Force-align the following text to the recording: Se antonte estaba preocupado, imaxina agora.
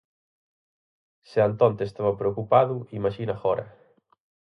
Se 1.29 1.39
antonte 1.47 1.83
estaba 1.83 2.17
preocupado, 2.19 2.73
imaxina 2.99 3.33
agora. 3.35 3.65